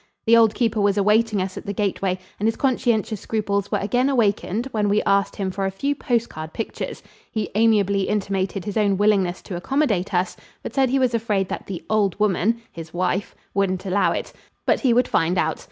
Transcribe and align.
The 0.25 0.35
old 0.35 0.55
keeper 0.55 0.81
was 0.81 0.97
awaiting 0.97 1.43
us 1.43 1.57
at 1.59 1.67
the 1.67 1.75
gateway 1.75 2.17
and 2.39 2.47
his 2.47 2.55
conscientious 2.55 3.21
scruples 3.21 3.71
were 3.71 3.77
again 3.77 4.09
awakened 4.09 4.65
when 4.71 4.89
we 4.89 5.03
asked 5.03 5.35
him 5.35 5.51
for 5.51 5.63
a 5.63 5.69
few 5.69 5.93
post 5.93 6.27
card 6.27 6.53
pictures. 6.53 7.03
He 7.31 7.51
amiably 7.53 8.07
intimated 8.09 8.65
his 8.65 8.77
own 8.77 8.97
willingness 8.97 9.43
to 9.43 9.55
accommodate 9.55 10.11
us, 10.11 10.35
but 10.63 10.73
said 10.73 10.89
he 10.89 10.97
was 10.97 11.13
afraid 11.13 11.49
that 11.49 11.67
the 11.67 11.83
"old 11.87 12.19
woman" 12.19 12.63
(his 12.71 12.95
wife) 12.95 13.35
wouldn't 13.53 13.85
allow 13.85 14.11
it, 14.11 14.33
but 14.65 14.79
he 14.79 14.91
would 14.91 15.07
find 15.07 15.37
out. 15.37 15.59